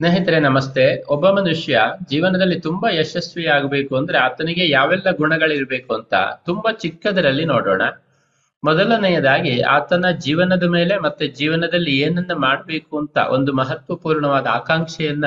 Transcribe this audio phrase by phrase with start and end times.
[0.00, 1.04] ಸ್ನೇಹಿತರೆ, ನಮಸ್ತೆ.
[1.08, 6.14] ಒಬ್ಬ ಮನುಷ್ಯ ಜೀವನದಲ್ಲಿ ತುಂಬಾ ಯಶಸ್ವಿ ಆಗಬೇಕು ಅಂದ್ರೆ ಆತನಿಗೆ ಯಾವೆಲ್ಲ ಗುಣಗಳಿರ್ಬೇಕು ಅಂತ
[6.44, 7.82] ತುಂಬಾ ಚಿಕ್ಕದರಲ್ಲಿ ನೋಡೋಣ.
[8.64, 15.24] ಮೊದಲನೆಯದಾಗಿ ಆತನ ಜೀವನದ ಮೇಲೆ ಮತ್ತೆ ಜೀವನದಲ್ಲಿ ಏನನ್ನ ಮಾಡಬೇಕು ಅಂತ ಒಂದು ಮಹತ್ವಪೂರ್ಣವಾದ ಆಕಾಂಕ್ಷೆಯನ್ನ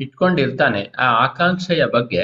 [0.00, 0.92] ಇಟ್ಕೊಂಡಿರ್ತಾನೆ.
[0.98, 2.22] ಆ ಆಕಾಂಕ್ಷೆಯ ಬಗ್ಗೆ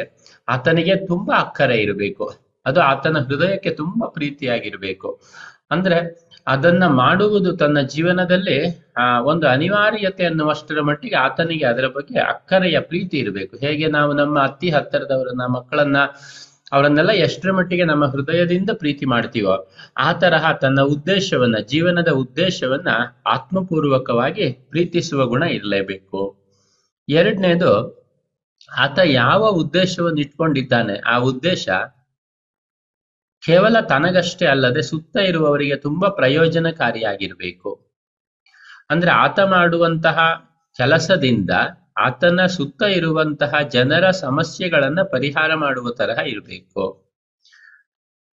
[0.48, 2.34] ಆತನಿಗೆ ತುಂಬಾ ಅಕ್ಕರೆ ಇರಬೇಕು.
[2.66, 5.20] ಅದು ಆತನ ಹೃದಯಕ್ಕೆ ತುಂಬಾ ಪ್ರೀತಿಯಾಗಿರ್ಬೇಕು.
[5.70, 5.98] ಅಂದ್ರೆ
[6.46, 13.56] ಅದನ್ನ ಮಾಡುವುದು ತನ್ನ ಜೀವನದಲ್ಲಿ, ಆ, ಒಂದು ಅನಿವಾರ್ಯತೆ ಅನ್ನುವಷ್ಟರ ಮಟ್ಟಿಗೆ ಆತನಿಗೆ ಅದರ ಬಗ್ಗೆ ಅಕ್ಕರೆಯ ಪ್ರೀತಿ ಇರಬೇಕು.
[13.56, 15.96] ಹೇಗೆ ನಾವು ನಮ್ಮ ಅತಿ ಹತ್ತಿರದವರನ್ನ, ಮಕ್ಕಳನ್ನ,
[16.72, 22.88] ಅವರನ್ನೆಲ್ಲ ಎಷ್ಟರ ಮಟ್ಟಿಗೆ ನಮ್ಮ ಹೃದಯದಿಂದ ಪ್ರೀತಿ ಮಾಡ್ತೀವೋ, ಆ ತರಹ ತನ್ನ ಉದ್ದೇಶವನ್ನ, ಜೀವನದ ಉದ್ದೇಶವನ್ನ
[23.26, 26.36] ಆತ್ಮಪೂರ್ವಕವಾಗಿ ಪ್ರೀತಿಸುವ ಗುಣ ಇರಲೇಬೇಕು.
[27.08, 28.00] ಎರಡನೇದು,
[28.78, 31.68] ಆತ ಯಾವ ಉದ್ದೇಶವನ್ನು ಇಟ್ಕೊಂಡಿದ್ದಾನೆ ಆ ಉದ್ದೇಶ
[33.46, 37.90] ಕೇವಲ ತನಗಷ್ಟೇ ಅಲ್ಲದೆ ಸುತ್ತ ಇರುವವರಿಗೆ ತುಂಬಾ ಪ್ರಯೋಜನಕಾರಿಯಾಗಿರ್ಬೇಕು.
[38.90, 40.18] ಅಂದ್ರೆ ಆತ ಮಾಡುವಂತಹ
[40.76, 41.50] ಕೆಲಸದಿಂದ
[41.96, 47.12] ಆತನ ಸುತ್ತ ಇರುವಂತಹ ಜನರ ಸಮಸ್ಯೆಗಳನ್ನ ಪರಿಹಾರ ಮಾಡುವ ತರಹ ಇರಬೇಕು.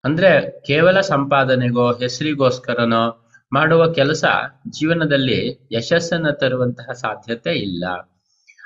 [0.04, 4.26] ಅಂದ್ರೆ ಕೇವಲ ಸಂಪಾದನೆಗೋ, ಹೆಸರಿಗೋಸ್ಕರನೋ ಮಾಡುವ ಕೆಲಸ
[4.70, 7.84] ಜೀವನದಲ್ಲಿ ಯಶಸ್ಸನ್ನ ತರುವಂತಹ ಸಾಧ್ಯತೆ ಇಲ್ಲ.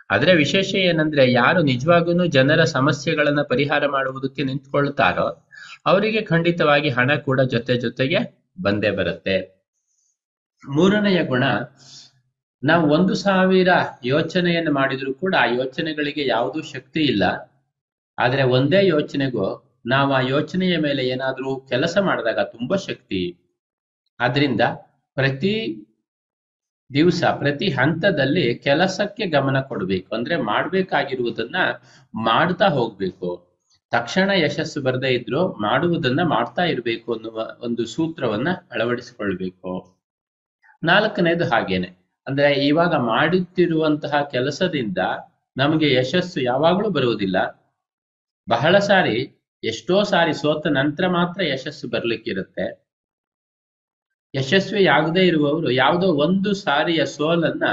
[0.09, 5.47] ಆದ್ರೆ ವಿಶೇಷ ಏನಂದ್ರೆ ಯಾರು ನಿಜವಾಗೂ ಜನರ ಸಮಸ್ಯೆಗಳನ್ನ ಪರಿಹಾರ ಮಾಡುವುದಕ್ಕೆ ನಿಂತ್ಕೊಳ್ತಾರೋ
[5.85, 9.61] ಅವರಿಗೆ ಖಂಡಿತವಾಗಿ ಹಣ ಕೂಡ ಜೊತೆ ಜೊತೆಗೆ ಬಂದೇ ಬರುತ್ತೆ.
[10.69, 11.43] ಮೂರನೆಯ ಗುಣ,
[12.63, 13.69] ನಾವು ಒಂದು ಸಾವಿರ
[14.05, 17.23] ಯೋಚನೆಯನ್ನು ಮಾಡಿದ್ರು ಕೂಡ ಆ ಯೋಚನೆಗಳಿಗೆ ಯಾವುದೂ ಶಕ್ತಿ ಇಲ್ಲ.
[18.19, 23.37] ಆದ್ರೆ ಒಂದೇ ಯೋಚನೆಗೂ ನಾವು ಆ ಯೋಚನೆಯ ಮೇಲೆ ಏನಾದ್ರೂ ಕೆಲಸ ಮಾಡಿದಾಗ ತುಂಬಾ ಶಕ್ತಿ.
[24.19, 24.61] ಆದ್ರಿಂದ
[25.13, 25.85] ಪ್ರತಿ
[26.93, 30.15] ದಿವಸ, ಪ್ರತಿ ಹಂತದಲ್ಲಿ ಕೆಲಸಕ್ಕೆ ಗಮನ ಕೊಡಬೇಕು.
[30.15, 31.55] ಅಂದ್ರೆ ಮಾಡ್ಬೇಕಾಗಿರುವುದನ್ನ
[32.15, 33.50] ಮಾಡ್ತಾ ಹೋಗ್ಬೇಕು.
[33.91, 39.95] ತಕ್ಷಣ ಯಶಸ್ಸು ಬರದೇ ಇದ್ರು ಮಾಡುವುದನ್ನ ಮಾಡ್ತಾ ಇರಬೇಕು ಅನ್ನುವ ಒಂದು ಸೂತ್ರವನ್ನ ಅಳವಡಿಸಿಕೊಳ್ಬೇಕು.
[40.83, 41.87] ನಾಲ್ಕನೇದು ಹಾಗೇನೆ.
[42.27, 44.97] ಅಂದ್ರೆ ಇವಾಗ ಮಾಡುತ್ತಿರುವಂತಹ ಕೆಲಸದಿಂದ
[45.57, 47.61] ನಮಗೆ ಯಶಸ್ಸು ಯಾವಾಗಲೂ ಬರುವುದಿಲ್ಲ.
[48.49, 52.91] ಬಹಳ ಸಾರಿ, ಎಷ್ಟೋ ಸಾರಿ ಸೋತ ನಂತರ ಮಾತ್ರ ಯಶಸ್ಸು ಬರ್ಲಿಕ್ಕಿರುತ್ತೆ.
[54.35, 57.63] ಯಶಸ್ವಿ ಆಗದೇ ಇರುವವರು ಯಾವುದೋ ಒಂದು ಸಾರಿಯ ಸೋಲನ್ನ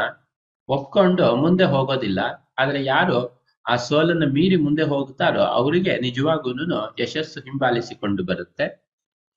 [0.68, 2.50] ಒಪ್ಕೊಂಡು ಮುಂದೆ ಹೋಗೋದಿಲ್ಲ.
[2.58, 3.37] ಆದ್ರೆ ಯಾರು
[3.68, 8.66] ಆ ಸೋಲನ್ನು ಮೀರಿ ಮುಂದೆ ಹೋಗ್ತಾರೋ ಅವರಿಗೆ ನಿಜವಾಗೂನು ಯಶಸ್ಸು ಹಿಂಬಾಲಿಸಿಕೊಂಡು ಬರುತ್ತೆ.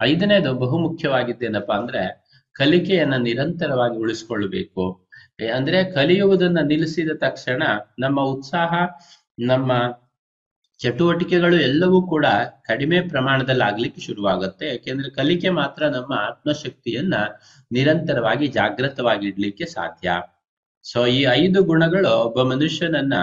[0.01, 2.03] ಐದನೇದು ಬಹುಮುಖ್ಯವಾಗಿದ್ದೇನಪ್ಪಾ ಅಂದ್ರೆ
[2.55, 4.85] ಕಲಿಕೆಯನ್ನ ನಿರಂತರವಾಗಿ ಉಳಿಸ್ಕೊಳ್ಬೇಕು
[5.55, 7.63] ಅಂದ್ರೆ ಕಲಿಯುವುದನ್ನ ನಿಲ್ಲಿಸಿದ ತಕ್ಷಣ
[7.99, 8.73] ನಮ್ಮ ಉತ್ಸಾಹ,
[9.39, 9.71] ನಮ್ಮ
[10.79, 12.25] ಚಟುವಟಿಕೆಗಳು ಎಲ್ಲವೂ ಕೂಡ
[12.65, 14.65] ಕಡಿಮೆ ಪ್ರಮಾಣದಲ್ಲಿ ಆಗ್ಲಿಕ್ಕೆ ಶುರುವಾಗುತ್ತೆ.
[14.67, 17.15] ಯಾಕೆಂದ್ರೆ ಕಲಿಕೆ ಮಾತ್ರ ನಮ್ಮ ಆತ್ಮಶಕ್ತಿಯನ್ನ
[17.71, 20.11] ನಿರಂತರವಾಗಿ ಜಾಗೃತವಾಗಿ ಇಡ್ಲಿಕ್ಕೆ ಸಾಧ್ಯ.
[20.85, 23.13] ಸೊ ಈ ಐದು ಗುಣಗಳು ಒಬ್ಬ ಮನುಷ್ಯನನ್ನ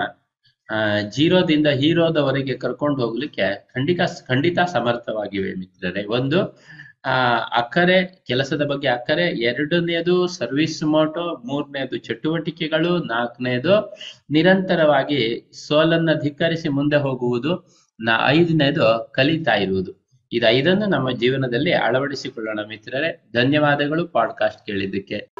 [1.10, 6.04] ಜೀರೋದಿಂದ ಹೀರೋದವರೆಗೆ ಕರ್ಕೊಂಡು ಹೋಗ್ಲಿಕ್ಕೆ ಖಂಡಿತ ಖಂಡಿತ ಸಮರ್ಥವಾಗಿವೆ ಮಿತ್ರರೇ.
[6.04, 6.62] ಒಂದು,
[7.04, 13.96] ಆ, ಅಕ್ಕರೆ, ಕೆಲಸದ ಬಗ್ಗೆ ಅಕ್ಕರೆ, ಎರಡನೇದು ಸರ್ವಿಸ್ ಮೋಟೋ ಮೂರನೇದು ಚಟುವಟಿಕೆಗಳು, ನಾಲ್ಕನೇದು
[14.30, 20.08] ನಿರಂತರವಾಗಿ ಸೋಲನ್ನ ಧಿಕ್ಕರಿಸಿ ಮುಂದೆ ಹೋಗುವುದು, ನಾ, ಐದನೇದು ಕಲಿತಾ ಇರುವುದು.
[20.32, 23.28] ಇದೈದನ್ನು ನಮ್ಮ ಜೀವನದಲ್ಲಿ ಅಳವಡಿಸಿಕೊಳ್ಳೋಣ ಮಿತ್ರರೇ.
[23.32, 25.30] ಧನ್ಯವಾದಗಳು ಪಾಡ್ಕಾಸ್ಟ್ ಕೇಳಿದ್ದಕ್ಕೆ.